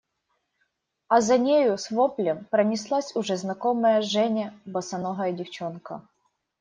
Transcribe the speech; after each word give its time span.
А 1.09 1.19
за 1.21 1.37
нею 1.37 1.77
с 1.77 1.91
воплем 1.91 2.45
пронеслась 2.45 3.15
уже 3.15 3.37
знакомая 3.37 4.01
Жене 4.01 4.51
босоногая 4.65 5.31
девчонка. 5.31 6.01